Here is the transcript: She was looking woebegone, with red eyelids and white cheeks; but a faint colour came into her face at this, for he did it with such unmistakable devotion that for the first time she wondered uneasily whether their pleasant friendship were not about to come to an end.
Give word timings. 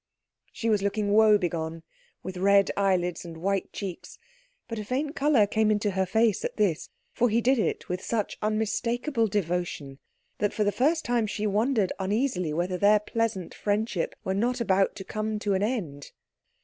She 0.51 0.67
was 0.67 0.81
looking 0.81 1.13
woebegone, 1.13 1.83
with 2.23 2.35
red 2.37 2.71
eyelids 2.75 3.23
and 3.23 3.37
white 3.37 3.71
cheeks; 3.71 4.17
but 4.67 4.79
a 4.79 4.83
faint 4.83 5.15
colour 5.15 5.45
came 5.45 5.69
into 5.69 5.91
her 5.91 6.07
face 6.07 6.43
at 6.43 6.57
this, 6.57 6.89
for 7.13 7.29
he 7.29 7.39
did 7.39 7.59
it 7.59 7.87
with 7.87 8.01
such 8.03 8.35
unmistakable 8.41 9.27
devotion 9.27 9.99
that 10.39 10.53
for 10.55 10.63
the 10.63 10.71
first 10.71 11.05
time 11.05 11.27
she 11.27 11.45
wondered 11.45 11.93
uneasily 11.99 12.51
whether 12.51 12.79
their 12.79 12.99
pleasant 12.99 13.53
friendship 13.53 14.15
were 14.23 14.33
not 14.33 14.59
about 14.59 14.95
to 14.95 15.03
come 15.03 15.37
to 15.37 15.53
an 15.53 15.61
end. 15.61 16.13